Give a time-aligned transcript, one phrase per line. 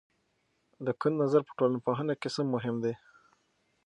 [0.85, 2.93] د کنت نظر په ټولنپوهنه کې څه مهم دی؟